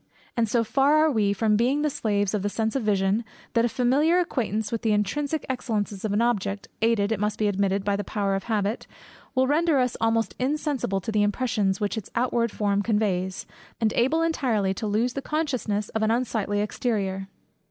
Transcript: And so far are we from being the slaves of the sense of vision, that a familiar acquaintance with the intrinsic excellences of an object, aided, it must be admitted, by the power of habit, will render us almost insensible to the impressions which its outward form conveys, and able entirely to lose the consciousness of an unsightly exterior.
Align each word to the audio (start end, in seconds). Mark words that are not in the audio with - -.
And 0.35 0.49
so 0.49 0.63
far 0.63 0.95
are 0.95 1.11
we 1.11 1.31
from 1.31 1.55
being 1.55 1.83
the 1.83 1.89
slaves 1.91 2.33
of 2.33 2.41
the 2.41 2.49
sense 2.49 2.75
of 2.75 2.81
vision, 2.81 3.23
that 3.53 3.65
a 3.65 3.69
familiar 3.69 4.17
acquaintance 4.19 4.71
with 4.71 4.81
the 4.81 4.93
intrinsic 4.93 5.45
excellences 5.47 6.03
of 6.03 6.11
an 6.11 6.23
object, 6.23 6.67
aided, 6.81 7.11
it 7.11 7.19
must 7.19 7.37
be 7.37 7.47
admitted, 7.47 7.83
by 7.85 7.95
the 7.95 8.03
power 8.03 8.33
of 8.33 8.45
habit, 8.45 8.87
will 9.35 9.45
render 9.45 9.77
us 9.77 9.95
almost 10.01 10.33
insensible 10.39 11.01
to 11.01 11.11
the 11.11 11.21
impressions 11.21 11.79
which 11.79 11.99
its 11.99 12.09
outward 12.15 12.51
form 12.51 12.81
conveys, 12.81 13.45
and 13.79 13.93
able 13.93 14.23
entirely 14.23 14.73
to 14.73 14.87
lose 14.87 15.13
the 15.13 15.21
consciousness 15.21 15.89
of 15.89 16.01
an 16.01 16.09
unsightly 16.09 16.61
exterior. 16.61 17.27